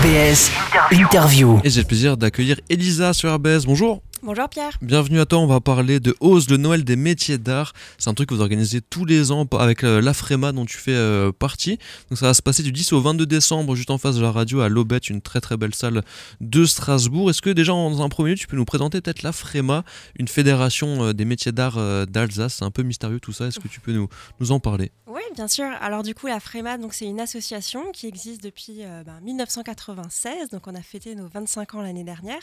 RBS 0.00 0.50
Interview. 0.92 1.60
Et 1.62 1.68
j'ai 1.68 1.82
le 1.82 1.86
plaisir 1.86 2.16
d'accueillir 2.16 2.58
Elisa 2.70 3.12
sur 3.12 3.34
RBS. 3.34 3.66
Bonjour. 3.66 4.00
Bonjour 4.22 4.50
Pierre. 4.50 4.76
Bienvenue 4.82 5.18
à 5.18 5.24
toi, 5.24 5.38
on 5.38 5.46
va 5.46 5.60
parler 5.62 5.98
de 5.98 6.14
Ose, 6.20 6.50
le 6.50 6.58
Noël 6.58 6.84
des 6.84 6.96
métiers 6.96 7.38
d'art. 7.38 7.72
C'est 7.96 8.10
un 8.10 8.12
truc 8.12 8.28
que 8.28 8.34
vous 8.34 8.42
organisez 8.42 8.82
tous 8.82 9.06
les 9.06 9.32
ans 9.32 9.46
avec 9.58 9.82
euh, 9.82 10.02
l'Afrema 10.02 10.52
dont 10.52 10.66
tu 10.66 10.76
fais 10.76 10.92
euh, 10.92 11.32
partie. 11.32 11.78
Donc 12.10 12.18
ça 12.18 12.26
va 12.26 12.34
se 12.34 12.42
passer 12.42 12.62
du 12.62 12.70
10 12.70 12.92
au 12.92 13.00
22 13.00 13.24
décembre, 13.24 13.74
juste 13.74 13.90
en 13.90 13.96
face 13.96 14.16
de 14.16 14.20
la 14.20 14.30
radio 14.30 14.60
à 14.60 14.68
l'Aubette, 14.68 15.08
une 15.08 15.22
très 15.22 15.40
très 15.40 15.56
belle 15.56 15.74
salle 15.74 16.02
de 16.42 16.66
Strasbourg. 16.66 17.30
Est-ce 17.30 17.40
que 17.40 17.48
déjà 17.48 17.72
en 17.72 17.98
un 17.98 18.08
premier 18.10 18.32
lieu, 18.32 18.36
tu 18.36 18.46
peux 18.46 18.58
nous 18.58 18.66
présenter 18.66 19.00
peut-être 19.00 19.22
l'Afrema, 19.22 19.84
une 20.18 20.28
fédération 20.28 21.02
euh, 21.02 21.12
des 21.14 21.24
métiers 21.24 21.52
d'art 21.52 21.78
d'Alsace? 22.06 22.56
C'est 22.56 22.64
un 22.64 22.70
peu 22.70 22.82
mystérieux 22.82 23.20
tout 23.20 23.32
ça, 23.32 23.46
est-ce 23.46 23.58
que 23.58 23.68
tu 23.68 23.80
peux 23.80 23.92
nous, 23.92 24.08
nous 24.38 24.52
en 24.52 24.60
parler? 24.60 24.92
Oui, 25.06 25.22
bien 25.34 25.48
sûr. 25.48 25.66
Alors 25.80 26.02
du 26.02 26.14
coup, 26.14 26.26
l'Afrema, 26.26 26.76
c'est 26.90 27.06
une 27.06 27.20
association 27.20 27.90
qui 27.92 28.06
existe 28.06 28.42
depuis 28.42 28.82
1996, 29.22 30.34
ben, 30.34 30.46
donc 30.52 30.66
on 30.66 30.74
a 30.74 30.82
fêté 30.82 31.14
nos 31.14 31.26
25 31.26 31.74
ans 31.76 31.80
l'année 31.80 32.04
dernière. 32.04 32.42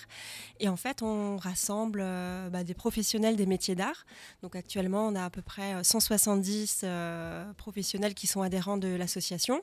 Et 0.60 0.70
en 0.70 0.76
fait, 0.76 1.04
on 1.04 1.38
rassemble 1.38 1.67
euh, 1.70 2.50
bah, 2.50 2.64
des 2.64 2.74
professionnels 2.74 3.36
des 3.36 3.46
métiers 3.46 3.76
d'art. 3.76 4.06
Donc 4.42 4.56
actuellement, 4.56 5.08
on 5.08 5.16
a 5.16 5.26
à 5.26 5.30
peu 5.30 5.42
près 5.42 5.84
170 5.84 6.82
euh, 6.84 6.88
euh, 6.88 7.54
professionnels 7.54 8.14
qui 8.14 8.28
sont 8.28 8.42
adhérents 8.42 8.78
de 8.78 8.88
l'association. 8.88 9.62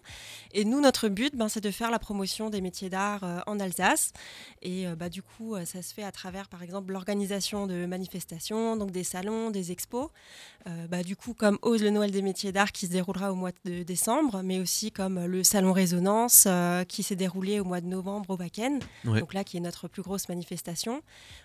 Et 0.52 0.64
nous, 0.64 0.80
notre 0.80 1.08
but, 1.08 1.34
ben, 1.34 1.48
c'est 1.48 1.62
de 1.62 1.70
faire 1.70 1.90
la 1.90 1.98
promotion 1.98 2.50
des 2.50 2.60
métiers 2.60 2.90
d'art 2.90 3.42
en 3.46 3.58
Alsace. 3.60 4.12
Et 4.62 4.86
bah, 4.98 5.08
du 5.08 5.22
coup, 5.22 5.56
ça 5.64 5.82
se 5.82 5.94
fait 5.94 6.02
à 6.02 6.12
travers, 6.12 6.48
par 6.48 6.62
exemple, 6.62 6.92
l'organisation 6.92 7.66
de 7.66 7.86
manifestations, 7.86 8.76
donc 8.76 8.90
des 8.90 9.04
salons, 9.04 9.50
des 9.50 9.72
expos. 9.72 10.08
bah, 10.88 11.02
du 11.02 11.16
coup, 11.16 11.34
comme 11.34 11.58
Ose 11.62 11.82
le 11.82 11.90
Noël 11.90 12.10
des 12.10 12.22
métiers 12.22 12.52
d'art 12.52 12.72
qui 12.72 12.86
se 12.86 12.92
déroulera 12.92 13.32
au 13.32 13.34
mois 13.34 13.52
de 13.64 13.82
décembre, 13.82 14.42
mais 14.42 14.60
aussi 14.60 14.90
comme 14.90 15.24
le 15.24 15.42
salon 15.42 15.72
Résonance 15.72 16.46
qui 16.88 17.02
s'est 17.02 17.16
déroulé 17.16 17.60
au 17.60 17.64
mois 17.64 17.80
de 17.80 17.86
novembre 17.86 18.30
au 18.30 18.36
Wacken. 18.36 18.80
Donc 19.04 19.34
là, 19.34 19.44
qui 19.44 19.56
est 19.56 19.60
notre 19.60 19.88
plus 19.88 20.02
grosse 20.02 20.28
manifestation. 20.28 21.02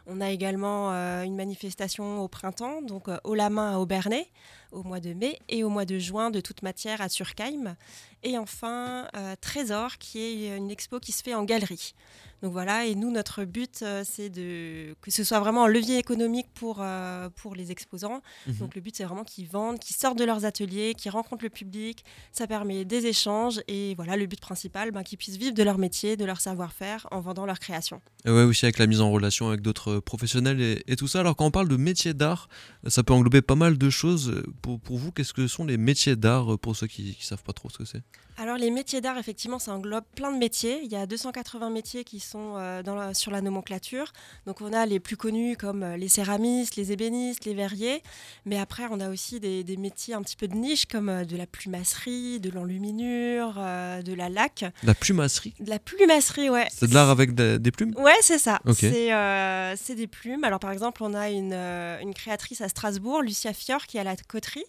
On 0.07 0.21
a 0.21 0.29
également 0.29 0.48
euh, 0.57 1.23
une 1.23 1.35
manifestation 1.35 2.21
au 2.21 2.27
printemps, 2.27 2.81
donc 2.81 3.07
euh, 3.07 3.17
au 3.23 3.35
la 3.35 3.49
main 3.49 3.73
à 3.75 3.79
Aubernay 3.79 4.27
au 4.71 4.83
mois 4.83 4.99
de 4.99 5.13
mai 5.13 5.39
et 5.49 5.63
au 5.63 5.69
mois 5.69 5.85
de 5.85 5.97
juin 5.97 6.29
de 6.29 6.41
toute 6.41 6.61
matière 6.61 7.01
à 7.01 7.09
Turkheim. 7.09 7.75
Et 8.23 8.37
enfin, 8.37 9.07
euh, 9.15 9.35
Trésor, 9.39 9.97
qui 9.97 10.19
est 10.45 10.57
une 10.57 10.71
expo 10.71 10.99
qui 10.99 11.11
se 11.11 11.23
fait 11.23 11.33
en 11.33 11.43
galerie. 11.43 11.93
Donc 12.41 12.53
voilà, 12.53 12.85
et 12.85 12.95
nous, 12.95 13.11
notre 13.11 13.43
but, 13.43 13.81
euh, 13.81 14.03
c'est 14.05 14.29
de 14.29 14.95
que 15.01 15.11
ce 15.11 15.23
soit 15.23 15.39
vraiment 15.39 15.65
un 15.65 15.67
levier 15.67 15.97
économique 15.97 16.47
pour, 16.53 16.77
euh, 16.79 17.29
pour 17.35 17.53
les 17.53 17.71
exposants. 17.71 18.21
Mhm. 18.47 18.55
Donc 18.59 18.75
le 18.75 18.81
but, 18.81 18.95
c'est 18.95 19.03
vraiment 19.03 19.25
qu'ils 19.25 19.47
vendent, 19.47 19.79
qu'ils 19.79 19.95
sortent 19.95 20.17
de 20.17 20.23
leurs 20.23 20.45
ateliers, 20.45 20.93
qu'ils 20.95 21.11
rencontrent 21.11 21.43
le 21.43 21.49
public. 21.49 22.05
Ça 22.31 22.47
permet 22.47 22.85
des 22.85 23.07
échanges 23.07 23.61
et 23.67 23.93
voilà, 23.95 24.15
le 24.15 24.25
but 24.25 24.39
principal, 24.39 24.91
ben, 24.91 25.03
qu'ils 25.03 25.17
puissent 25.17 25.37
vivre 25.37 25.53
de 25.53 25.63
leur 25.63 25.77
métier, 25.77 26.15
de 26.15 26.23
leur 26.23 26.39
savoir-faire 26.39 27.07
en 27.11 27.19
vendant 27.19 27.45
leur 27.45 27.59
création. 27.59 28.01
Et 28.25 28.31
ouais, 28.31 28.43
aussi 28.43 28.65
avec 28.65 28.79
la 28.79 28.87
mise 28.87 29.01
en 29.01 29.11
relation 29.11 29.49
avec 29.49 29.61
d'autres 29.61 29.99
professionnels 29.99 30.61
et, 30.61 30.83
et, 30.87 30.95
tout 30.95 31.07
ça. 31.07 31.19
Alors 31.19 31.35
quand 31.35 31.45
on 31.45 31.51
parle 31.51 31.67
de 31.67 31.77
métier 31.77 32.13
d'art, 32.13 32.47
ça 32.87 33.03
peut 33.03 33.13
englober 33.13 33.41
pas 33.41 33.55
mal 33.55 33.77
de 33.77 33.89
choses. 33.89 34.43
Pour, 34.61 34.79
pour 34.79 34.97
vous, 34.97 35.11
qu'est-ce 35.11 35.33
que 35.33 35.47
sont 35.47 35.65
les 35.65 35.77
métiers 35.77 36.15
d'art 36.15 36.57
pour 36.59 36.75
ceux 36.75 36.87
qui 36.87 37.17
ne 37.19 37.23
savent 37.23 37.43
pas 37.43 37.53
trop 37.53 37.69
ce 37.69 37.77
que 37.77 37.85
c'est? 37.85 38.01
Alors 38.39 38.55
les 38.55 38.71
métiers 38.71 39.01
d'art, 39.01 39.17
effectivement, 39.17 39.59
ça 39.59 39.73
englobe 39.73 40.05
plein 40.15 40.31
de 40.31 40.37
métiers. 40.37 40.79
Il 40.85 40.89
y 40.89 40.95
a 40.95 41.05
280 41.05 41.69
métiers 41.71 42.05
qui 42.05 42.21
sont 42.21 42.53
euh, 42.55 42.81
dans 42.81 43.13
sur 43.13 43.31
la 43.31 43.41
nomenclature. 43.41 44.13
Donc 44.45 44.61
on 44.61 44.71
a 44.71 44.85
les 44.85 45.01
plus 45.01 45.17
connus 45.17 45.57
comme 45.57 45.83
euh, 45.83 45.97
les 45.97 46.07
céramistes, 46.07 46.77
les 46.77 46.93
ébénistes, 46.93 47.43
les 47.43 47.53
verriers. 47.53 48.01
Mais 48.45 48.57
après, 48.57 48.83
on 48.89 49.01
a 49.01 49.09
aussi 49.09 49.41
des, 49.41 49.65
métiers 49.77 50.13
un 50.13 50.21
petit 50.21 50.37
peu 50.37 50.47
de 50.47 50.55
niche 50.55 50.85
comme 50.85 51.09
euh, 51.09 51.25
de 51.25 51.35
la 51.35 51.47
plumasserie, 51.47 52.39
de 52.39 52.49
l'enluminure, 52.49 53.55
de 53.55 54.13
la 54.13 54.29
laque. 54.29 54.63
La 54.83 54.93
plumasserie? 54.93 55.53
De 55.59 55.69
la 55.69 55.79
plumasserie, 55.79 56.49
ouais. 56.49 56.67
C'est 56.71 56.87
de 56.87 56.93
l'art 56.93 57.09
avec 57.09 57.35
des 57.35 57.71
plumes? 57.71 57.93
Ouais, 57.97 58.17
c'est 58.21 58.39
ça. 58.39 58.61
C'est 58.73 59.95
des 59.95 60.07
plumes. 60.07 60.45
Alors 60.45 60.59
par 60.59 60.71
exemple, 60.71 61.03
on 61.03 61.13
a 61.13 61.29
une, 61.29 61.53
une 61.53 62.13
créatrice 62.13 62.61
à 62.61 62.69
Strasbourg, 62.69 63.21
Lucia 63.21 63.51
Fior, 63.51 63.85
qui 63.85 63.99
a 63.99 64.05
la 64.05 64.15
coterie. 64.15 64.63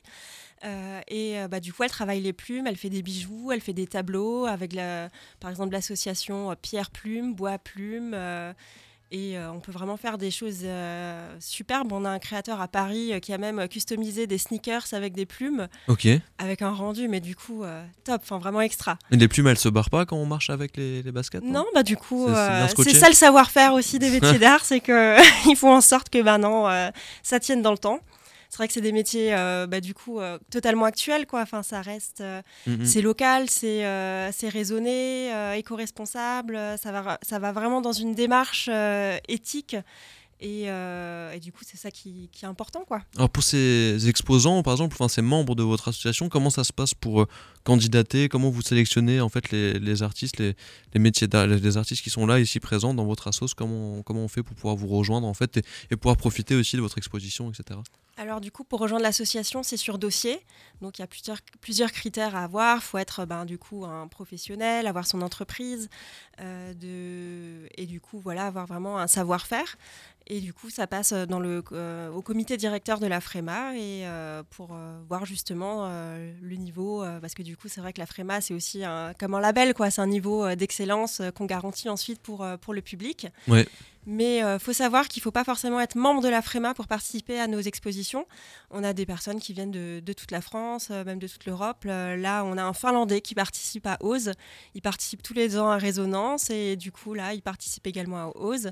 Euh, 0.65 1.00
et 1.09 1.38
euh, 1.38 1.48
bah, 1.48 1.60
du 1.60 1.72
coup, 1.72 1.82
elle 1.82 1.91
travaille 1.91 2.21
les 2.21 2.32
plumes, 2.32 2.66
elle 2.66 2.76
fait 2.76 2.91
des 2.91 3.03
bijoux, 3.03 3.50
elle 3.53 3.60
fait 3.60 3.72
des 3.72 3.87
tableaux 3.87 4.47
avec, 4.47 4.72
la, 4.72 5.09
par 5.41 5.50
exemple, 5.50 5.72
l'association 5.72 6.50
euh, 6.50 6.54
Pierre 6.60 6.91
Plume, 6.91 7.34
Bois 7.34 7.59
Plume. 7.59 8.15
et 9.10 9.37
on 9.38 9.59
peut 9.59 9.72
vraiment 9.72 9.97
faire 9.97 10.19
des 10.19 10.31
choses 10.31 10.65
superbes. 11.41 11.93
On 11.93 12.04
a 12.04 12.10
un 12.10 12.19
créateur 12.19 12.60
à 12.60 12.69
Paris 12.69 13.12
qui 13.22 13.32
a 13.32 13.38
même 13.38 13.66
customisé 13.69 14.26
des 14.26 14.38
sneakers 14.38 14.93
avec 14.93 15.15
des 15.15 15.26
plumes. 15.26 15.66
Ok. 15.88 16.06
Avec 16.38 16.62
un 16.62 16.71
rendu, 16.71 17.09
mais 17.09 17.21
du 17.21 17.34
coup, 17.34 17.65
top, 18.04 18.21
enfin 18.22 18.38
vraiment 18.38 18.60
extra. 18.60 18.98
Et 19.10 19.16
les 19.16 19.28
plumes, 19.28 19.48
elles 19.48 19.59
se 19.59 19.69
barrent 19.69 19.91
pas 19.91 20.04
quand 20.04 20.16
on 20.16 20.27
marche 20.27 20.50
avec 20.50 20.77
les, 20.77 21.03
baskets 21.10 21.42
Non, 21.42 21.66
bah 21.75 21.82
du 21.82 21.97
coup, 21.97 22.28
c'est 22.77 22.94
ça 22.94 23.09
le 23.09 23.15
savoir-faire 23.15 23.72
aussi 23.72 23.98
des 23.98 24.10
métiers 24.10 24.38
d'art, 24.38 24.65
c'est 24.65 24.81
qu'il 24.81 25.56
faut 25.56 25.72
en 25.72 25.81
sorte 25.81 26.10
que 26.10 26.22
bah, 26.22 26.38
non, 26.38 26.69
ça 27.22 27.41
tienne 27.41 27.62
dans 27.62 27.72
le 27.72 27.78
temps 27.78 28.00
c'est 28.50 28.56
vrai 28.56 28.66
que 28.66 28.75
c'est 28.75 28.81
des 28.81 28.93
métiers 28.93 29.33
euh, 29.33 29.66
bah, 29.66 29.81
du 29.81 29.94
coup 29.94 30.21
euh, 30.21 30.38
totalement 30.50 30.84
actuels 30.84 31.27
quoi 31.27 31.41
enfin 31.43 31.62
ça 31.62 31.81
reste 31.81 32.21
euh, 32.21 32.43
mm-hmm. 32.69 32.84
c'est 32.84 33.00
local 33.00 33.49
c'est 33.49 33.81
c'est 34.33 34.49
raisonné 34.49 35.31
éco-responsable 35.56 36.59
ça 36.83 36.93
va 36.93 37.19
ça 37.22 37.39
va 37.39 37.53
vraiment 37.53 37.81
dans 37.81 37.93
une 37.93 38.15
démarche 38.15 38.69
éthique 39.28 39.77
euh, 40.43 41.33
et, 41.33 41.41
du 41.41 41.53
coup, 41.53 41.65
c'est 41.66 41.77
ça 41.77 41.91
qui, 41.91 42.28
est 42.43 42.47
important. 42.47 42.84
Quoi. 42.87 43.03
Alors 43.16 43.28
pour 43.28 43.43
ces 43.43 44.09
exposants, 44.09 44.62
par 44.62 44.72
exemple, 44.75 44.94
enfin, 44.99 45.09
ces 45.09 45.22
membres 45.22 45.55
de 45.55 45.62
votre 45.62 45.89
association, 45.89 46.28
comment 46.28 46.50
ça 46.50 46.65
se 46.65 46.72
passe 46.72 46.94
pour 46.94 47.22
euh, 47.22 47.28
candidater? 47.65 48.28
Comment 48.28 48.50
vous 48.50 48.62
sélectionnez 48.62 49.21
en 49.21 49.28
fait 49.28 49.50
les, 49.50 50.03
artistes, 50.03 50.39
les, 50.39 50.55
métiers 50.97 51.28
les 51.33 51.77
artistes 51.77 52.03
qui 52.03 52.10
sont 52.10 52.27
là 52.27 52.41
ici 52.41 52.60
présents 52.60 52.94
dans 52.94 53.05
votre 53.05 53.28
assos? 53.28 53.55
Comment, 53.56 54.03
comment 54.03 54.25
on 54.25 54.28
fait 54.28 54.43
pour 54.43 54.56
pouvoir 54.56 54.77
vous 54.77 54.89
rejoindre 54.89 55.27
en 55.27 55.34
fait 55.34 55.59
et, 55.91 55.97
pouvoir 55.97 56.16
profiter 56.16 56.55
aussi 56.55 56.77
de 56.77 56.81
votre 56.81 56.99
exposition, 56.99 57.50
etc. 57.50 57.78
Alors 58.20 58.42
du 58.42 58.53
coup, 58.53 58.64
pour 58.64 58.81
rejoindre 58.81 59.03
l'association, 59.03 59.62
c'est 59.62 59.78
sur 59.78 59.97
dossier. 59.97 60.44
Donc 60.82 60.98
il 60.98 61.00
y 61.00 61.04
a 61.04 61.08
plusieurs, 61.58 61.91
critères 61.91 62.36
à 62.36 62.44
avoir. 62.44 62.76
Il 62.76 62.82
faut 62.82 62.98
être 62.98 63.25
ben, 63.25 63.47
du 63.47 63.56
coup 63.56 63.86
un 63.86 64.08
professionnel, 64.08 64.86
avoir 64.86 65.06
son 65.06 65.22
entreprise, 65.22 65.88
euh, 66.38 67.66
et 67.78 67.86
du 67.86 67.98
coup 67.98 68.20
voilà 68.20 68.47
avoir 68.47 68.66
vraiment 68.66 68.98
un 68.98 69.06
savoir-faire. 69.06 69.78
Et 70.32 70.41
du 70.41 70.54
coup, 70.54 70.70
ça 70.70 70.86
passe 70.86 71.10
euh, 71.10 71.26
dans 71.26 71.41
le, 71.41 71.64
euh, 71.72 72.08
au 72.12 72.22
comité 72.22 72.56
directeur 72.56 73.00
de 73.00 73.06
la 73.08 73.20
FREMA 73.20 73.74
et, 73.74 74.06
euh, 74.06 74.44
pour 74.48 74.78
voir 75.08 75.26
justement 75.26 75.88
le 75.88 76.56
niveau, 76.56 77.04
parce 77.20 77.34
que 77.34 77.42
du 77.42 77.56
coup, 77.56 77.66
c'est 77.68 77.80
vrai 77.80 77.92
que 77.92 77.98
la 77.98 78.06
FREMA, 78.06 78.41
c'est 78.41 78.54
aussi 78.54 78.84
un, 78.84 79.12
comme 79.18 79.34
un 79.34 79.41
label, 79.41 79.74
quoi. 79.74 79.91
c'est 79.91 80.00
un 80.00 80.06
niveau 80.06 80.54
d'excellence 80.54 81.20
qu'on 81.34 81.46
garantit 81.46 81.88
ensuite 81.88 82.20
pour, 82.20 82.46
pour 82.60 82.74
le 82.74 82.80
public. 82.80 83.26
Ouais. 83.48 83.66
Mais 84.06 84.38
il 84.38 84.58
faut 84.60 84.72
savoir 84.72 85.08
qu'il 85.08 85.20
ne 85.20 85.24
faut 85.24 85.30
pas 85.32 85.44
forcément 85.44 85.80
être 85.80 85.96
membre 85.96 86.22
de 86.22 86.28
la 86.28 86.42
FREMA 86.42 86.74
pour 86.74 86.86
participer 86.86 87.41
à 87.41 87.48
nos 87.48 87.60
expositions. 87.60 88.26
On 88.70 88.84
a 88.84 88.92
des 88.92 89.06
personnes 89.06 89.41
qui 89.41 89.52
viennent 89.52 89.72
de, 89.72 90.00
de 90.04 90.12
toute 90.12 90.30
la 90.30 90.41
France, 90.41 90.91
même 90.91 91.18
de 91.18 91.26
toute 91.26 91.44
l'Europe. 91.47 91.84
là, 91.84 92.44
on 92.44 92.56
a 92.56 92.62
un 92.62 92.72
Finlandais 92.72 93.20
qui 93.20 93.34
participe 93.34 93.86
à 93.86 93.97
OSE. 94.00 94.32
Il 94.74 94.82
participe 94.82 95.22
tous 95.22 95.34
les 95.34 95.58
ans 95.58 95.70
à 95.70 95.78
Résonance 95.78 96.50
et 96.50 96.76
du 96.76 96.92
coup, 96.92 97.14
là, 97.14 97.34
il 97.34 97.42
participe 97.42 97.86
également 97.86 98.18
à 98.18 98.32
OSE. 98.36 98.70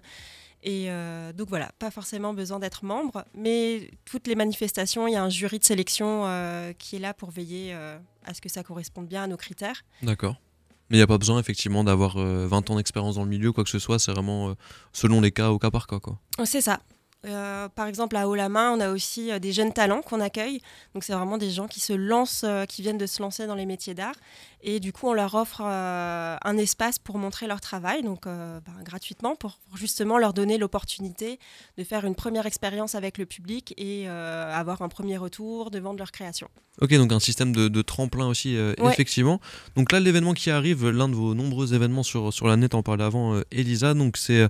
Et 0.62 0.86
euh, 0.88 1.32
donc 1.32 1.48
voilà, 1.48 1.70
pas 1.78 1.91
forcément 1.91 2.34
besoin 2.34 2.58
d'être 2.58 2.84
membre, 2.84 3.24
mais 3.34 3.91
toutes 4.04 4.26
les 4.26 4.34
manifestations, 4.34 5.06
il 5.06 5.12
y 5.12 5.16
a 5.16 5.22
un 5.22 5.28
jury 5.28 5.58
de 5.58 5.64
sélection 5.64 6.24
euh, 6.26 6.72
qui 6.72 6.96
est 6.96 6.98
là 6.98 7.14
pour 7.14 7.30
veiller 7.30 7.72
euh, 7.74 7.96
à 8.24 8.34
ce 8.34 8.41
que 8.41 8.48
ça 8.48 8.64
corresponde 8.64 9.06
bien 9.06 9.22
à 9.22 9.26
nos 9.28 9.36
critères. 9.36 9.84
D'accord. 10.02 10.36
Mais 10.91 10.96
il 10.96 11.00
n'y 11.00 11.04
a 11.04 11.06
pas 11.06 11.19
besoin 11.19 11.38
effectivement 11.38 11.84
d'avoir 11.84 12.16
20 12.16 12.70
ans 12.70 12.76
d'expérience 12.76 13.16
dans 13.16 13.24
le 13.24 13.28
milieu, 13.28 13.52
quoi 13.52 13.62
que 13.62 13.69
ce 13.69 13.78
soit, 13.78 13.98
c'est 13.98 14.10
vraiment 14.10 14.54
selon 14.94 15.20
les 15.20 15.32
cas, 15.32 15.50
au 15.50 15.58
cas 15.58 15.70
par 15.70 15.86
cas. 15.86 16.00
Quoi. 16.00 16.19
C'est 16.44 16.62
ça. 16.62 16.80
Par 17.23 17.87
exemple, 17.87 18.17
à 18.17 18.29
Haut-la-Main, 18.29 18.73
on 18.73 18.81
a 18.81 18.91
aussi 18.91 19.39
des 19.41 19.53
jeunes 19.53 19.73
talents 19.73 20.03
qu'on 20.03 20.21
accueille. 20.21 20.61
Donc, 20.95 21.05
c'est 21.05 21.12
vraiment 21.12 21.39
des 21.39 21.51
gens 21.51 21.67
qui 21.67 21.81
se 21.81 21.93
lancent, 21.93 22.45
qui 22.69 22.83
viennent 22.83 22.99
de 22.99 23.06
se 23.06 23.23
lancer 23.23 23.47
dans 23.47 23.55
les 23.55 23.67
métiers 23.67 23.95
d'art 23.95 24.15
et 24.61 24.81
du 24.81 24.93
coup, 24.93 25.06
on 25.06 25.12
leur 25.12 25.34
offre 25.34 25.62
euh, 25.65 26.37
un 26.43 26.59
espace 26.59 26.99
pour 26.99 27.17
montrer 27.19 27.47
leur 27.47 27.61
travail, 27.61 28.03
donc 28.03 28.26
euh, 28.26 28.59
ben, 28.67 28.73
gratuitement, 28.82 29.37
pour, 29.37 29.59
justement 29.76 30.19
leur 30.19 30.32
donner 30.32 30.59
l'opportunité 30.59 31.38
de 31.76 31.85
faire 31.85 32.05
une 32.05 32.17
première 32.17 32.44
expérience 32.44 32.97
avec 32.97 33.19
le 33.19 33.26
public 33.26 33.73
et 33.76 34.09
euh, 34.09 34.53
avoir 34.53 34.82
un 34.82 34.88
premier 34.88 35.17
retour 35.17 35.71
de 35.71 35.79
vendre 35.79 35.99
leur 35.99 36.11
création. 36.11 36.49
Ok, 36.81 36.93
donc 36.94 37.12
un 37.12 37.21
système 37.21 37.53
de, 37.53 37.82
tremplin 37.82 38.29
aussi, 38.29 38.56
effectivement. 38.85 39.41
Donc 39.75 39.91
là, 39.91 39.99
l'événement 39.99 40.32
qui 40.32 40.49
arrive, 40.49 40.88
l'un 40.88 41.09
de 41.09 41.14
vos 41.14 41.35
nombreux 41.35 41.75
événements 41.75 42.05
sur, 42.05 42.32
sur 42.32 42.47
la 42.47 42.56
net, 42.56 42.76
en 42.76 42.85
parlait 42.85 43.03
avant 43.03 43.41
Elisa, 43.50 43.94
donc 43.94 44.17
c'est 44.17 44.47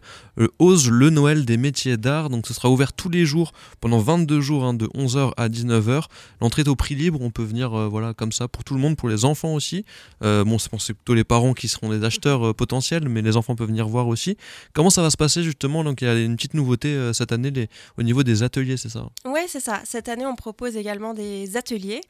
Ose 0.58 0.90
le 0.90 1.08
Noël 1.08 1.46
des 1.46 1.56
métiers 1.56 1.96
d'art. 1.96 2.28
Donc 2.28 2.46
ce 2.46 2.52
sera 2.58 2.70
ouvert 2.70 2.92
tous 2.92 3.08
les 3.08 3.24
jours, 3.24 3.52
pendant 3.80 3.98
22 3.98 4.40
jours, 4.40 4.64
hein, 4.64 4.74
de 4.74 4.86
11h 4.86 5.32
à 5.36 5.48
19h. 5.48 6.04
L'entrée 6.40 6.62
est 6.62 6.68
au 6.68 6.76
prix 6.76 6.94
libre, 6.94 7.20
on 7.22 7.30
peut 7.30 7.42
venir 7.42 7.88
voilà, 7.88 8.14
comme 8.14 8.32
ça 8.32 8.48
pour 8.48 8.64
tout 8.64 8.74
le 8.74 8.80
monde, 8.80 8.96
pour 8.96 9.08
les 9.08 9.24
enfants 9.24 9.54
aussi. 9.54 9.84
Euh, 10.22 10.44
bon, 10.44 10.58
c'est 10.58 10.94
plutôt 10.94 11.14
les 11.14 11.24
parents 11.24 11.54
qui 11.54 11.68
seront 11.68 11.90
des 11.90 12.04
acheteurs 12.04 12.48
euh, 12.48 12.54
potentiels, 12.54 13.08
mais 13.08 13.22
les 13.22 13.36
enfants 13.36 13.56
peuvent 13.56 13.68
venir 13.68 13.88
voir 13.88 14.08
aussi. 14.08 14.36
Comment 14.72 14.90
ça 14.90 15.02
va 15.02 15.10
se 15.10 15.16
passer 15.16 15.42
justement 15.42 15.84
Donc, 15.84 16.02
il 16.02 16.06
y 16.06 16.08
a 16.08 16.18
une 16.18 16.36
petite 16.36 16.54
nouveauté 16.54 16.88
euh, 16.88 17.12
cette 17.12 17.32
année 17.32 17.50
les, 17.50 17.68
au 17.96 18.02
niveau 18.02 18.22
des 18.22 18.42
ateliers, 18.42 18.76
c'est 18.76 18.88
ça? 18.88 19.08
Oui, 19.24 19.40
c'est 19.46 19.60
ça. 19.60 19.80
Cette 19.84 20.08
année, 20.08 20.26
on 20.26 20.36
propose 20.36 20.76
également 20.76 21.14
des 21.14 21.56
ateliers. 21.56 22.00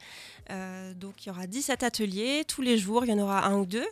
donc, 0.99 1.25
il 1.25 1.27
y 1.27 1.31
aura 1.31 1.47
17 1.47 1.83
ateliers 1.83 2.43
tous 2.47 2.61
les 2.61 2.77
jours, 2.77 3.05
il 3.05 3.11
y 3.11 3.13
en 3.13 3.19
aura 3.19 3.45
un 3.45 3.57
ou 3.57 3.65
deux. 3.65 3.85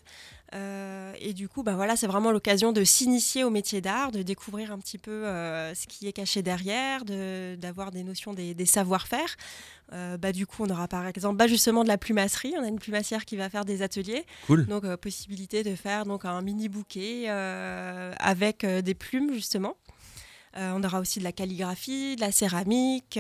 Et 0.54 1.34
du 1.34 1.48
coup, 1.50 1.64
bah 1.64 1.76
voilà, 1.76 1.96
c'est 1.96 2.08
vraiment 2.08 2.32
l'occasion 2.32 2.72
de 2.72 2.84
s'initier 2.84 3.44
au 3.44 3.50
métier 3.50 3.82
d'art, 3.82 4.12
de 4.12 4.22
découvrir 4.22 4.72
un 4.72 4.78
petit 4.80 4.98
peu 4.98 5.24
ce 5.24 5.88
qui 5.88 6.08
est 6.08 6.14
caché 6.14 6.42
derrière, 6.42 7.04
d'avoir 7.06 7.92
des 7.92 8.04
notions 8.04 8.34
des, 8.34 8.54
des 8.54 8.66
savoir-faire. 8.66 9.36
bah, 9.92 10.32
du 10.32 10.46
coup, 10.46 10.64
on 10.64 10.70
aura 10.70 10.88
par 10.88 11.06
exemple 11.08 11.38
bah, 11.38 11.48
justement 11.48 11.84
de 11.84 11.90
la 11.90 11.98
plumasserie. 11.98 12.54
On 12.58 12.64
a 12.64 12.68
une 12.68 12.80
plumassière 12.80 13.26
qui 13.26 13.36
va 13.36 13.50
faire 13.50 13.66
des 13.66 13.82
ateliers. 13.82 14.26
Cool. 14.48 14.66
Donc, 14.68 14.86
possibilité 14.98 15.64
de 15.64 15.76
faire 15.76 16.06
donc, 16.06 16.26
un 16.26 16.42
mini 16.42 16.70
bouquet 16.70 17.28
avec 17.30 18.66
des 18.66 18.94
plumes, 18.94 19.34
justement. 19.34 19.76
On 20.56 20.84
aura 20.84 21.00
aussi 21.00 21.20
de 21.20 21.24
la 21.24 21.32
calligraphie, 21.32 22.16
de 22.16 22.22
la 22.22 22.32
céramique, 22.32 23.20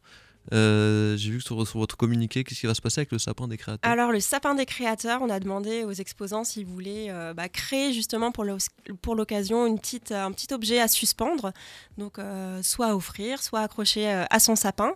euh, 0.51 1.15
j'ai 1.15 1.31
vu 1.31 1.37
que 1.37 1.43
sur, 1.43 1.55
votre 1.55 1.95
communiqué, 1.95 2.43
qu'est-ce 2.43 2.59
qui 2.59 2.67
va 2.67 2.73
se 2.73 2.81
passer 2.81 2.99
avec 3.01 3.11
le 3.11 3.19
sapin 3.19 3.47
des 3.47 3.57
créateurs 3.57 3.89
Alors, 3.89 4.11
le 4.11 4.19
sapin 4.19 4.55
des 4.55 4.65
créateurs, 4.65 5.21
on 5.21 5.29
a 5.29 5.39
demandé 5.39 5.83
aux 5.83 5.93
exposants 5.93 6.43
s'ils 6.43 6.65
voulaient 6.65 7.07
euh, 7.09 7.33
bah, 7.33 7.47
créer 7.47 7.93
justement 7.93 8.31
pour 8.31 9.15
l'occasion 9.15 9.65
une 9.65 9.79
petite, 9.79 10.11
un 10.11 10.31
petit 10.31 10.53
objet 10.53 10.81
à 10.81 10.87
suspendre, 10.87 11.53
donc 11.97 12.19
euh, 12.19 12.61
soit 12.61 12.87
à 12.87 12.95
offrir, 12.95 13.41
soit 13.41 13.61
accrocher 13.61 14.07
à 14.29 14.39
son 14.39 14.55
sapin. 14.55 14.93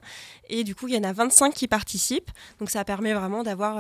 Et 0.50 0.64
du 0.64 0.76
coup, 0.76 0.88
il 0.88 0.96
y 0.96 0.98
en 0.98 1.04
a 1.04 1.14
25 1.14 1.54
qui 1.54 1.68
participent. 1.68 2.32
Donc, 2.60 2.70
ça 2.70 2.84
permet 2.84 3.14
vraiment 3.14 3.44
d'avoir 3.44 3.76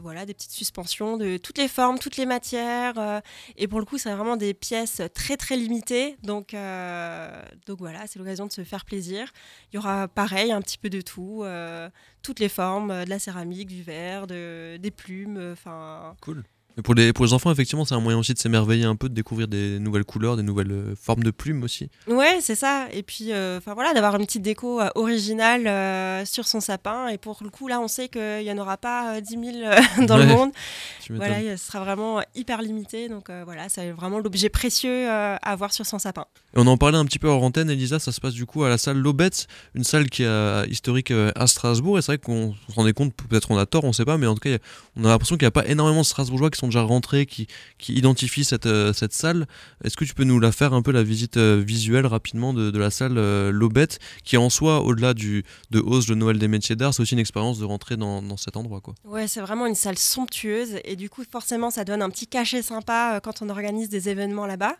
voilà, 0.00 0.26
des 0.26 0.34
petites 0.34 0.52
suspensions 0.52 1.16
de 1.16 1.36
toutes 1.36 1.58
les 1.58 1.68
formes, 1.68 1.98
toutes 1.98 2.16
les 2.16 2.26
matières. 2.26 3.22
et 3.56 3.68
pour 3.68 3.78
le 3.78 3.84
coup, 3.84 3.98
c'est 3.98 4.12
vraiment 4.12 4.36
des 4.36 4.54
pièces 4.54 5.02
très, 5.14 5.36
très 5.36 5.56
limitées. 5.56 6.16
Donc 6.22 6.54
voilà, 6.54 8.06
c'est 8.06 8.18
l'occasion 8.18 8.46
de 8.46 8.52
se 8.52 8.64
faire 8.64 8.84
plaisir. 8.84 9.32
Il 9.72 9.76
y 9.76 9.78
aura 9.78 10.08
pareil, 10.08 10.52
un 10.52 10.60
petit 10.60 10.78
peu 10.78 10.90
de 10.90 10.95
de 10.96 11.00
tout, 11.02 11.42
euh, 11.44 11.90
toutes 12.22 12.40
les 12.40 12.48
formes, 12.48 12.90
euh, 12.90 13.04
de 13.04 13.10
la 13.10 13.18
céramique, 13.18 13.68
du 13.68 13.82
verre, 13.82 14.26
de, 14.26 14.76
des 14.78 14.90
plumes, 14.90 15.36
euh, 15.36 15.52
enfin. 15.52 16.16
cool 16.20 16.44
pour 16.82 16.94
les, 16.94 17.12
pour 17.14 17.24
les 17.24 17.32
enfants, 17.32 17.50
effectivement, 17.50 17.86
c'est 17.86 17.94
un 17.94 18.00
moyen 18.00 18.18
aussi 18.18 18.34
de 18.34 18.38
s'émerveiller 18.38 18.84
un 18.84 18.96
peu, 18.96 19.08
de 19.08 19.14
découvrir 19.14 19.48
des 19.48 19.78
nouvelles 19.78 20.04
couleurs, 20.04 20.36
des 20.36 20.42
nouvelles 20.42 20.72
euh, 20.72 20.94
formes 20.94 21.22
de 21.22 21.30
plumes 21.30 21.62
aussi. 21.62 21.88
Ouais, 22.06 22.38
c'est 22.42 22.54
ça. 22.54 22.86
Et 22.92 23.02
puis, 23.02 23.32
euh, 23.32 23.56
enfin 23.58 23.72
voilà, 23.72 23.94
d'avoir 23.94 24.16
une 24.16 24.26
petite 24.26 24.42
déco 24.42 24.80
euh, 24.80 24.90
originale 24.94 26.26
sur 26.26 26.46
son 26.46 26.60
sapin. 26.60 27.08
Et 27.08 27.16
pour 27.16 27.38
le 27.42 27.48
coup, 27.48 27.66
là, 27.66 27.80
on 27.80 27.88
sait 27.88 28.08
qu'il 28.08 28.42
n'y 28.42 28.52
en 28.52 28.58
aura 28.58 28.76
pas 28.76 29.20
10 29.22 29.30
000 29.30 29.42
dans 30.06 30.18
le 30.18 30.26
monde. 30.26 30.50
Voilà, 31.08 31.56
ce 31.56 31.64
sera 31.64 31.78
vraiment 31.78 32.20
hyper 32.34 32.60
limité. 32.62 33.08
Donc 33.08 33.30
voilà, 33.44 33.68
c'est 33.68 33.92
vraiment 33.92 34.18
l'objet 34.18 34.48
précieux 34.48 35.08
à 35.08 35.36
avoir 35.36 35.72
sur 35.72 35.86
son 35.86 36.00
sapin. 36.00 36.24
Et 36.56 36.58
on 36.58 36.66
en 36.66 36.76
parlait 36.76 36.98
un 36.98 37.04
petit 37.04 37.20
peu 37.20 37.28
hors 37.28 37.44
antenne, 37.44 37.70
Elisa, 37.70 38.00
ça 38.00 38.10
se 38.10 38.20
passe 38.20 38.34
du 38.34 38.44
coup 38.44 38.64
à 38.64 38.68
la 38.68 38.76
salle 38.76 38.96
Lobetz, 38.96 39.46
une 39.76 39.84
salle 39.84 40.10
qui 40.10 40.24
est 40.24 40.68
historique 40.68 41.12
à 41.12 41.46
Strasbourg. 41.46 41.96
Et 41.96 42.02
c'est 42.02 42.12
vrai 42.12 42.18
qu'on 42.18 42.54
se 42.68 42.74
rendait 42.74 42.92
compte, 42.92 43.14
peut-être 43.14 43.52
on 43.52 43.56
a 43.56 43.66
tort, 43.66 43.84
on 43.84 43.88
ne 43.88 43.92
sait 43.92 44.04
pas, 44.04 44.18
mais 44.18 44.26
en 44.26 44.34
tout 44.34 44.40
cas, 44.40 44.58
on 44.96 45.04
a 45.04 45.08
l'impression 45.08 45.36
qu'il 45.36 45.44
n'y 45.44 45.48
a 45.48 45.52
pas 45.52 45.66
énormément 45.68 46.00
de 46.00 46.06
Strasbourgeois 46.06 46.50
qui 46.50 46.58
sont 46.58 46.65
déjà 46.66 46.82
rentrés, 46.82 47.26
qui, 47.26 47.46
qui 47.78 47.94
identifient 47.94 48.44
cette, 48.44 48.66
euh, 48.66 48.92
cette 48.92 49.12
salle. 49.12 49.46
Est-ce 49.84 49.96
que 49.96 50.04
tu 50.04 50.14
peux 50.14 50.24
nous 50.24 50.38
la 50.38 50.52
faire 50.52 50.72
un 50.72 50.82
peu 50.82 50.92
la 50.92 51.02
visite 51.02 51.36
euh, 51.36 51.62
visuelle 51.64 52.06
rapidement 52.06 52.52
de, 52.52 52.76
la 52.76 52.90
salle 52.90 53.16
euh, 53.16 53.50
Lobette, 53.50 53.98
qui 54.24 54.36
en 54.36 54.50
soi, 54.50 54.82
au-delà 54.82 55.14
de 55.14 55.42
hausse 55.74 56.06
de 56.06 56.14
Noël 56.14 56.38
des 56.38 56.48
métiers 56.48 56.76
d'art, 56.76 56.94
c'est 56.94 57.02
aussi 57.02 57.14
une 57.14 57.20
expérience 57.20 57.58
de 57.58 57.64
rentrer 57.64 57.96
dans, 57.96 58.22
dans 58.22 58.36
cet 58.36 58.56
endroit 58.56 58.80
quoi. 58.80 58.94
Ouais, 59.04 59.26
c'est 59.26 59.40
vraiment 59.40 59.66
une 59.66 59.74
salle 59.74 59.98
somptueuse 59.98 60.78
et 60.84 60.96
du 60.96 61.08
coup 61.08 61.22
forcément 61.30 61.70
ça 61.70 61.84
donne 61.84 62.02
un 62.02 62.10
petit 62.10 62.26
cachet 62.26 62.62
sympa 62.62 63.20
quand 63.22 63.42
on 63.42 63.48
organise 63.48 63.88
des 63.88 64.08
événements 64.08 64.46
là-bas. 64.46 64.76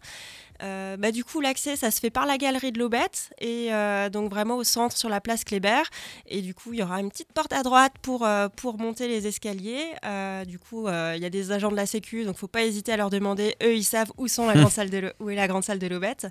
Euh, 0.63 0.97
bah, 0.97 1.13
du 1.13 1.25
coup, 1.25 1.41
l'accès, 1.41 1.77
ça 1.77 1.91
se 1.91 2.01
fait 2.01 2.11
par 2.11 2.27
la 2.27 2.39
galerie 2.39 2.73
de 2.73 2.79
l'Aubette 2.79 3.33
et 3.41 3.73
euh, 3.73 4.09
donc 4.09 4.31
vraiment 4.31 4.57
au 4.57 4.65
centre 4.65 4.97
sur 4.97 5.09
la 5.09 5.21
place 5.21 5.45
Kléber. 5.45 5.83
Et 6.27 6.43
du 6.43 6.55
coup, 6.55 6.73
il 6.73 6.81
y 6.81 6.83
aura 6.83 7.01
une 7.01 7.11
petite 7.11 7.33
porte 7.33 7.53
à 7.53 7.63
droite 7.63 7.93
pour, 8.03 8.25
euh, 8.25 8.49
pour 8.49 8.79
monter 8.79 9.09
les 9.09 9.27
escaliers. 9.27 9.87
du 10.47 10.59
coup, 10.59 10.89
il 10.89 11.21
y 11.21 11.25
a 11.25 11.31
des 11.31 11.53
agents 11.53 11.71
de 11.71 11.77
la 11.77 11.87
Sécu, 11.87 12.25
donc 12.25 12.37
faut 12.37 12.49
pas 12.49 12.65
hésiter 12.65 12.93
à 12.93 12.97
leur 12.97 13.11
demander. 13.11 13.55
Eux, 13.63 13.75
ils 13.75 13.85
savent 13.85 14.13
où, 14.17 14.29
sont 14.29 14.47
la 14.47 14.55
grande 14.59 14.71
salle 14.71 14.91
de 14.91 15.13
où 15.21 15.31
est 15.31 15.35
la 15.35 15.49
grande 15.49 15.65
salle 15.65 15.79
de 15.79 15.87
l'Aubette. 15.87 16.29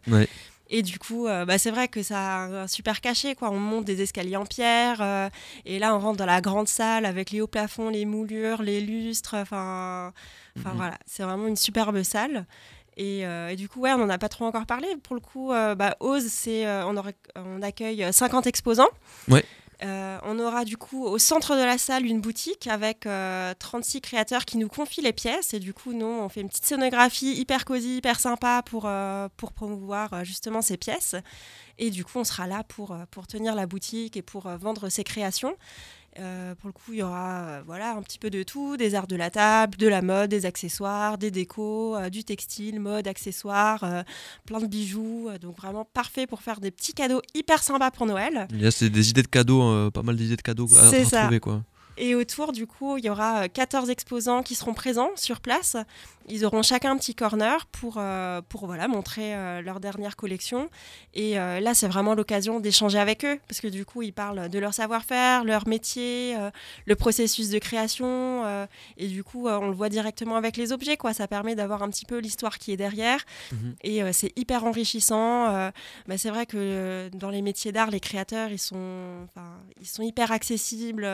Et 0.67 0.81
du 0.81 0.97
coup, 0.97 1.25
bah, 1.25 1.59
c'est 1.59 1.69
vrai 1.69 1.87
que 1.87 2.01
ça 2.01 2.17
a 2.17 2.63
un 2.63 2.67
super 2.67 2.99
cachet. 2.99 3.35
Quoi. 3.35 3.51
On 3.51 3.59
monte 3.59 3.85
des 3.85 4.01
escaliers 4.01 4.35
en 4.35 4.45
pierre. 4.45 5.29
et 5.65 5.77
là, 5.79 5.95
on 5.95 5.99
rentre 5.99 6.17
dans 6.17 6.25
la 6.25 6.41
grande 6.41 6.67
salle 6.67 7.05
avec 7.05 7.31
les 7.31 7.41
hauts 7.41 7.47
plafonds, 7.47 7.89
les 7.89 8.05
moulures, 8.05 8.63
les 8.63 8.81
lustres. 8.81 9.35
Enfin, 9.35 10.11
voilà, 10.55 10.97
c'est 11.05 11.23
vraiment 11.23 11.47
une 11.47 11.57
superbe 11.57 12.01
salle. 12.03 12.45
Euh, 12.99 13.49
et, 13.49 13.55
du 13.55 13.67
coup, 13.67 13.81
ouais, 13.81 13.91
on 13.93 13.97
n'en 13.97 14.09
a 14.09 14.17
pas 14.17 14.29
trop 14.29 14.45
encore 14.45 14.65
parlé. 14.65 14.87
Pour 15.03 15.15
le 15.15 15.21
coup, 15.21 15.51
euh, 15.51 15.75
bah, 15.75 15.95
Ose, 15.99 16.27
c'est, 16.27 16.65
euh, 16.65 16.85
on, 16.85 16.95
on, 17.35 17.61
accueille 17.61 18.05
50 18.11 18.47
exposants. 18.47 18.89
Ouais. 19.27 19.43
on 19.81 20.39
aura 20.39 20.63
du 20.65 20.77
coup 20.77 21.03
au 21.03 21.17
centre 21.17 21.55
de 21.55 21.61
la 21.63 21.77
salle 21.77 22.05
une 22.05 22.21
boutique 22.21 22.67
avec 22.67 23.07
36 23.59 24.01
créateurs 24.01 24.45
qui 24.45 24.57
nous 24.57 24.69
confient 24.69 25.01
les 25.01 25.13
pièces. 25.13 25.53
Et 25.53 25.59
du 25.59 25.73
coup, 25.73 25.93
nous, 25.93 26.05
on 26.05 26.29
fait 26.29 26.41
une 26.41 26.49
petite 26.49 26.65
scénographie 26.65 27.33
hyper 27.33 27.65
cosy, 27.65 27.97
hyper 27.97 28.19
sympa 28.19 28.61
pour, 28.65 28.89
pour 29.37 29.51
promouvoir 29.51 30.23
justement 30.23 30.61
ces 30.61 30.77
pièces. 30.77 31.15
Et 31.77 31.89
du 31.89 32.05
coup, 32.05 32.19
on 32.19 32.23
sera 32.23 32.47
là 32.47 32.63
pour, 32.63 32.95
pour 33.11 33.27
tenir 33.27 33.53
la 33.53 33.65
boutique 33.65 34.15
et 34.15 34.21
pour 34.21 34.47
vendre 34.47 34.87
ces 34.87 35.03
créations. 35.03 35.55
Euh, 36.19 36.55
pour 36.55 36.67
le 36.67 36.73
coup, 36.73 36.93
il 36.93 36.99
y 36.99 37.03
aura 37.03 37.41
euh, 37.41 37.61
voilà, 37.65 37.91
un 37.91 38.01
petit 38.01 38.19
peu 38.19 38.29
de 38.29 38.43
tout, 38.43 38.77
des 38.77 38.95
arts 38.95 39.07
de 39.07 39.15
la 39.15 39.29
table, 39.29 39.77
de 39.77 39.87
la 39.87 40.01
mode, 40.01 40.29
des 40.29 40.45
accessoires, 40.45 41.17
des 41.17 41.29
décos, 41.29 41.95
euh, 41.95 42.09
du 42.09 42.23
textile, 42.23 42.79
mode, 42.79 43.07
accessoires, 43.07 44.03
plein 44.45 44.59
de 44.59 44.67
bijoux. 44.67 45.29
donc 45.41 45.57
vraiment 45.57 45.85
parfait 45.85 46.27
pour 46.27 46.41
faire 46.41 46.59
des 46.59 46.71
petits 46.71 46.93
cadeaux 46.93 47.21
hyper 47.33 47.61
sympas 47.63 47.91
pour 47.91 48.05
Noël. 48.05 48.47
Il 48.51 48.61
y 48.61 48.67
a 48.67 48.89
des 48.89 49.09
idées 49.09 49.23
de 49.23 49.27
cadeaux, 49.27 49.91
pas 49.91 50.03
mal 50.03 50.15
d'idées 50.15 50.37
de 50.37 50.41
cadeaux 50.41 50.67
à, 50.77 50.89
retrouver. 50.89 51.39
Quoi. 51.39 51.63
Et 51.97 52.15
autour, 52.15 52.51
du 52.51 52.67
coup, 52.67 52.97
il 52.97 53.05
y 53.05 53.09
aura 53.09 53.47
14 53.47 53.89
exposants 53.89 54.43
qui 54.43 54.55
seront 54.55 54.73
présents 54.73 55.11
sur 55.15 55.39
place 55.39 55.77
ils 56.27 56.45
auront 56.45 56.63
chacun 56.63 56.91
un 56.91 56.97
petit 56.97 57.13
corner 57.13 57.65
pour, 57.67 57.95
euh, 57.97 58.41
pour 58.49 58.65
voilà, 58.65 58.87
montrer 58.87 59.35
euh, 59.35 59.61
leur 59.61 59.79
dernière 59.79 60.15
collection. 60.15 60.69
Et 61.13 61.39
euh, 61.39 61.59
là, 61.59 61.73
c'est 61.73 61.87
vraiment 61.87 62.15
l'occasion 62.15 62.59
d'échanger 62.59 62.97
avec 62.97 63.23
eux, 63.25 63.39
parce 63.47 63.61
que 63.61 63.67
du 63.67 63.85
coup, 63.85 64.01
ils 64.01 64.13
parlent 64.13 64.49
de 64.49 64.59
leur 64.59 64.73
savoir-faire, 64.73 65.43
leur 65.43 65.67
métier, 65.67 66.35
le 66.85 66.95
processus 66.95 67.49
de 67.49 67.59
création. 67.59 68.43
et 68.97 69.07
du 69.07 69.23
coup, 69.23 69.47
on 69.47 69.67
le 69.67 69.73
voit 69.73 69.89
directement 69.89 70.35
avec 70.35 70.57
les 70.57 70.71
objets. 70.71 70.97
Quoi. 70.97 71.13
Ça 71.13 71.27
permet 71.27 71.55
d'avoir 71.55 71.83
un 71.83 71.89
petit 71.89 72.05
peu 72.05 72.17
l'histoire 72.17 72.57
qui 72.57 72.71
est 72.71 72.77
derrière. 72.77 73.19
Mhm. 73.51 73.75
Et 73.83 74.13
c'est 74.13 74.37
hyper 74.37 74.65
enrichissant. 74.65 75.71
Bah, 76.07 76.17
c'est 76.17 76.29
vrai 76.29 76.45
que 76.45 77.09
dans 77.13 77.29
les 77.29 77.41
métiers 77.41 77.71
d'art, 77.71 77.91
les 77.91 77.99
créateurs, 77.99 78.49
ils 78.49 78.59
sont, 78.59 79.27
ils 79.79 79.87
sont 79.87 80.03
hyper 80.03 80.31
accessibles. 80.31 81.07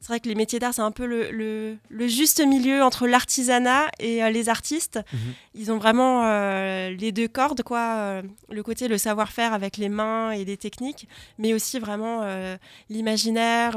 C'est 0.00 0.08
vrai 0.08 0.19
que 0.20 0.28
les 0.28 0.34
métiers 0.34 0.58
d'art, 0.58 0.74
c'est 0.74 0.82
un 0.82 0.90
peu 0.90 1.06
le, 1.06 1.30
le, 1.30 1.76
le, 1.88 2.08
juste 2.08 2.44
milieu 2.44 2.82
entre 2.82 3.06
l'artisanat 3.06 3.86
et 3.98 4.20
les 4.30 4.48
artistes. 4.48 5.00
Mhm. 5.12 5.18
Ils 5.54 5.72
ont 5.72 5.78
vraiment 5.78 6.24
euh, 6.24 6.90
les 6.90 7.12
deux 7.12 7.28
cordes, 7.28 7.62
quoi. 7.62 7.94
Euh, 7.96 8.22
le 8.50 8.62
côté 8.62 8.88
le 8.88 8.98
savoir-faire 8.98 9.52
avec 9.52 9.76
les 9.76 9.88
mains 9.88 10.32
et 10.32 10.44
des 10.44 10.56
techniques, 10.56 11.08
mais 11.38 11.54
aussi 11.54 11.78
vraiment 11.78 12.20
euh, 12.22 12.56
l'imaginaire, 12.88 13.76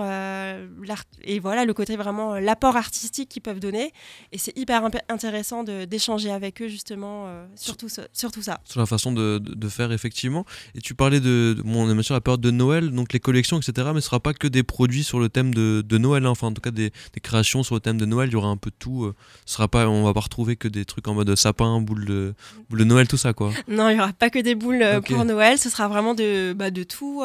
et 1.23 1.39
voilà 1.39 1.65
le 1.65 1.73
côté 1.73 1.95
vraiment 1.95 2.35
l'apport 2.35 2.75
artistique 2.75 3.29
qu'ils 3.29 3.41
peuvent 3.41 3.59
donner. 3.59 3.91
Et 4.31 4.37
c'est 4.37 4.57
hyper 4.57 4.83
intéressant 5.09 5.63
d'échanger 5.63 6.31
avec 6.31 6.61
eux 6.61 6.67
justement 6.67 7.27
sur, 7.55 7.77
tout, 7.77 7.89
sur 7.89 8.31
tout 8.31 8.41
ça. 8.41 8.59
Sur 8.65 8.79
la 8.79 8.85
façon 8.85 9.11
de, 9.11 9.39
de, 9.39 9.69
faire 9.69 9.91
effectivement. 9.91 10.45
Et 10.75 10.81
tu 10.81 10.95
parlais 10.95 11.19
de, 11.19 11.57
mon 11.63 11.83
on 11.83 11.99
est 11.99 12.03
sur 12.03 12.13
la 12.13 12.21
période 12.21 12.41
de 12.41 12.51
Noël, 12.51 12.91
donc 12.91 13.13
les 13.13 13.19
collections, 13.19 13.59
etc. 13.59 13.89
Mais 13.93 14.01
ce 14.01 14.07
sera 14.07 14.19
pas 14.19 14.33
que 14.33 14.47
des 14.47 14.63
produits 14.63 15.03
sur 15.03 15.19
le 15.19 15.29
thème 15.29 15.53
de, 15.53 15.83
de 15.85 15.97
Noël. 15.97 16.25
Hein. 16.25 16.32
Enfin 16.33 16.47
en 16.47 16.51
tout 16.51 16.61
cas 16.61 16.71
des, 16.71 16.91
créations 17.21 17.63
sur 17.63 17.75
le 17.75 17.81
thème 17.81 17.97
de 17.97 18.05
Noël. 18.05 18.29
Il 18.29 18.33
y 18.33 18.35
aura 18.35 18.49
un 18.49 18.57
peu 18.57 18.69
de 18.69 18.75
tout. 18.77 19.11
ce 19.45 19.53
sera 19.53 19.67
pas, 19.67 19.87
on 19.87 20.03
va 20.03 20.13
pas 20.13 20.19
retrouver 20.19 20.55
que 20.55 20.67
des 20.67 20.85
trucs 20.85 21.07
en 21.07 21.13
mode 21.13 21.33
sapin, 21.35 21.79
boule 21.79 22.05
de, 22.05 22.33
boule 22.69 22.79
de 22.79 22.83
Noël, 22.83 23.07
tout 23.07 23.17
ça 23.17 23.33
quoi. 23.33 23.51
Non, 23.67 23.89
il 23.89 23.97
y 23.97 23.99
aura 23.99 24.13
pas 24.13 24.29
que 24.29 24.39
des 24.39 24.55
boules 24.55 24.85
pour 25.07 25.23
Noël. 25.25 25.57
Ce 25.57 25.69
sera 25.69 25.87
vraiment 25.87 26.13
de, 26.13 26.53
bah, 26.53 26.71
de 26.71 26.83
tout 26.83 27.23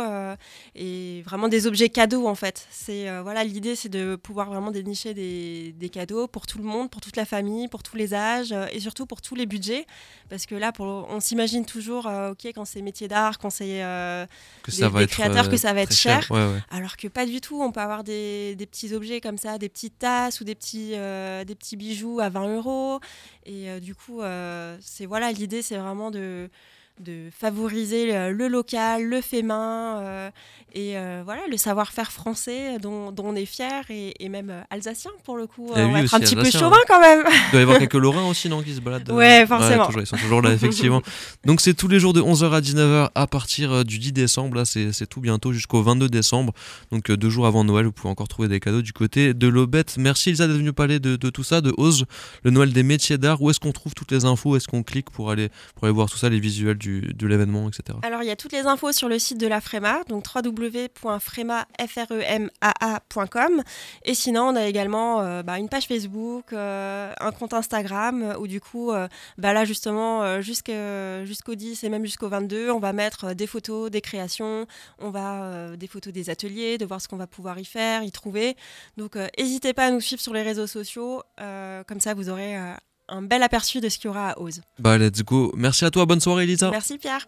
et 0.74 1.22
vraiment 1.22 1.48
des 1.48 1.66
objets 1.66 1.88
cadeaux 1.88 2.26
en 2.26 2.34
fait. 2.34 2.66
C'est 2.70 3.06
voilà, 3.22 3.44
l'idée 3.44 3.74
c'est 3.74 3.88
de 3.88 4.16
pouvoir 4.16 4.48
vraiment 4.48 4.70
dénicher 4.70 5.14
des, 5.14 5.74
des, 5.76 5.88
cadeaux 5.88 6.26
pour 6.26 6.46
tout 6.46 6.58
le 6.58 6.64
monde, 6.64 6.90
pour 6.90 7.00
toute 7.00 7.16
la 7.16 7.24
famille, 7.24 7.68
pour 7.68 7.82
tous 7.82 7.96
les 7.96 8.14
âges 8.14 8.54
et 8.72 8.80
surtout 8.80 9.06
pour 9.06 9.20
tous 9.20 9.34
les 9.34 9.46
budgets. 9.46 9.86
Parce 10.28 10.46
que 10.46 10.54
là, 10.54 10.72
pour, 10.72 10.86
on 10.86 11.20
s'imagine 11.20 11.64
toujours, 11.64 12.06
ok, 12.06 12.46
quand 12.54 12.64
c'est 12.64 12.82
métier 12.82 13.08
d'art, 13.08 13.38
quand 13.38 13.50
c'est 13.50 13.82
que 14.62 14.70
ça 14.70 14.88
va 14.88 15.02
être 15.02 15.10
créateurs, 15.10 15.48
que 15.48 15.56
ça 15.56 15.72
va 15.72 15.80
être 15.82 15.94
cher. 15.94 16.28
Alors 16.70 16.96
que 16.96 17.08
pas 17.08 17.26
du 17.26 17.40
tout. 17.40 17.60
On 17.62 17.72
peut 17.72 17.80
avoir 17.80 18.04
des, 18.04 18.54
des, 18.56 18.66
petits 18.66 18.94
objets 18.94 18.97
comme 19.20 19.38
ça, 19.38 19.58
des 19.58 19.68
petites 19.68 19.98
tasses 19.98 20.40
ou 20.40 20.44
des 20.44 20.54
petits, 20.54 20.90
des 20.90 21.54
petits 21.54 21.76
bijoux 21.76 22.20
à 22.20 22.28
20 22.28 22.56
euros. 22.56 23.00
Et 23.46 23.80
du 23.80 23.94
coup, 23.94 24.20
c'est 24.80 25.06
voilà, 25.06 25.32
l'idée, 25.32 25.62
c'est 25.62 25.76
vraiment 25.76 26.10
de 26.10 26.48
de 27.00 27.28
favoriser 27.36 28.32
le, 28.32 28.48
local, 28.48 29.04
le 29.04 29.20
fait 29.20 29.42
main 29.42 30.00
euh, 30.00 30.30
et 30.74 30.96
euh, 30.96 31.22
voilà 31.24 31.42
le 31.50 31.56
savoir-faire 31.56 32.12
français 32.12 32.78
dont, 32.78 33.14
on 33.18 33.34
est 33.34 33.46
fier 33.46 33.84
et, 33.88 34.28
même 34.28 34.50
euh, 34.50 34.62
alsacien 34.70 35.10
pour 35.24 35.36
le 35.36 35.46
coup. 35.46 35.70
on 35.74 35.92
va 35.92 36.00
être 36.02 36.14
un 36.14 36.20
petit 36.20 36.36
peu 36.36 36.50
chauvin 36.50 36.76
quand 36.86 37.00
même. 37.00 37.24
Il 37.26 37.50
doit 37.52 37.60
y 37.60 37.62
avoir 37.62 37.78
quelques 37.78 37.94
Lorrains 37.98 38.28
aussi 38.28 38.48
non 38.48 38.62
qui 38.62 38.74
se 38.74 38.80
baladent. 38.80 39.10
Ouais, 39.10 39.46
forcément. 39.46 39.88
ils 39.96 40.06
sont 40.06 40.16
toujours 40.16 40.42
là 40.42 40.52
effectivement. 40.52 41.02
Donc 41.44 41.60
c'est 41.60 41.74
tous 41.74 41.88
les 41.88 41.98
jours 41.98 42.12
de 42.12 42.20
11h 42.20 42.50
à 42.52 42.60
19h 42.60 43.10
à 43.14 43.26
partir 43.26 43.84
du 43.84 43.98
10 43.98 44.12
décembre. 44.12 44.56
Là 44.56 44.64
c'est 44.64 45.06
tout 45.06 45.20
bientôt 45.20 45.52
jusqu'au 45.52 45.82
22 45.82 46.08
décembre. 46.08 46.52
Donc 46.92 47.10
deux 47.10 47.30
jours 47.30 47.46
avant 47.46 47.64
Noël, 47.64 47.86
vous 47.86 47.92
pouvez 47.92 48.10
encore 48.10 48.28
trouver 48.28 48.48
des 48.48 48.60
cadeaux 48.60 48.82
du 48.82 48.92
côté 48.92 49.34
de 49.34 49.48
l'Aubette. 49.48 49.96
Merci 49.98 50.30
Elsa 50.30 50.46
d'être 50.46 50.56
venue 50.56 50.72
parler 50.72 50.98
de, 51.00 51.16
tout 51.30 51.44
ça, 51.44 51.60
de 51.60 51.72
Ose, 51.76 52.04
le 52.42 52.50
Noël 52.50 52.72
des 52.72 52.82
métiers 52.82 53.18
d'art. 53.18 53.40
Où 53.40 53.50
est-ce 53.50 53.60
qu'on 53.60 53.72
trouve 53.72 53.94
toutes 53.94 54.12
les 54.12 54.24
infos? 54.24 54.56
Est-ce 54.56 54.68
qu'on 54.68 54.82
clique 54.82 55.10
pour 55.10 55.30
aller, 55.30 55.48
pour 55.74 55.84
aller 55.84 55.94
voir 55.94 56.10
tout 56.10 56.18
ça, 56.18 56.28
les 56.28 56.40
visuels 56.40 56.78
du 56.78 56.87
l'événement, 57.28 57.68
etc. 57.68 57.98
Alors, 58.02 58.22
il 58.22 58.26
y 58.26 58.30
a 58.30 58.36
toutes 58.36 58.52
les 58.52 58.66
infos 58.66 58.92
sur 58.92 59.08
le 59.08 59.18
site 59.18 59.38
de 59.38 59.46
la 59.46 59.60
FREMA, 59.60 60.04
donc 60.08 60.24
www.frema.com. 60.34 60.72
Et 64.04 64.14
sinon, 64.14 64.48
on 64.48 64.56
a 64.56 64.64
également 64.66 65.20
euh, 65.20 65.42
bah, 65.42 65.58
une 65.58 65.68
page 65.68 65.86
Facebook, 65.86 66.52
euh, 66.52 67.12
un 67.20 67.32
compte 67.32 67.52
Instagram, 67.54 68.34
où 68.40 68.46
du 68.46 68.60
coup, 68.60 68.92
euh, 68.92 69.08
bah, 69.36 69.52
là, 69.52 69.64
justement, 69.64 70.40
jusqu'au 70.40 71.54
10 71.54 71.84
et 71.84 71.88
même 71.88 72.04
jusqu'au 72.04 72.28
22, 72.28 72.70
on 72.70 72.78
va 72.78 72.92
mettre 72.92 73.34
des 73.34 73.46
photos, 73.46 73.90
des 73.90 74.00
créations, 74.00 74.66
on 74.98 75.10
va 75.10 75.76
des 75.76 75.86
photos 75.86 76.12
des 76.12 76.30
ateliers, 76.30 76.78
de 76.78 76.86
voir 76.86 77.00
ce 77.00 77.08
qu'on 77.08 77.16
va 77.16 77.26
pouvoir 77.26 77.58
y 77.58 77.64
faire, 77.64 78.02
y 78.02 78.10
trouver. 78.10 78.56
Donc, 78.96 79.16
n'hésitez 79.38 79.72
pas 79.74 79.86
à 79.86 79.90
nous 79.90 80.00
suivre 80.00 80.22
sur 80.22 80.32
les 80.32 80.42
réseaux 80.42 80.66
sociaux, 80.66 81.22
comme 81.36 82.00
ça, 82.00 82.14
vous 82.14 82.30
aurez 82.30 82.56
un 83.08 83.22
bel 83.22 83.42
aperçu 83.42 83.80
de 83.80 83.88
ce 83.88 83.98
qu'il 83.98 84.06
y 84.06 84.08
aura 84.08 84.30
à 84.30 84.38
Ose. 84.38 84.60
Bah, 84.78 84.98
let's 84.98 85.22
go. 85.22 85.52
Merci 85.56 85.84
à 85.84 85.90
toi. 85.90 86.06
Bonne 86.06 86.20
soirée, 86.20 86.44
Elisa. 86.44 86.70
Merci, 86.70 86.98
Pierre. 86.98 87.26